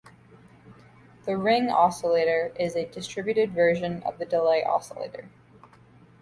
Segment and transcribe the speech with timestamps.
[1.27, 5.29] The ring oscillator is a distributed version of the delay oscillator.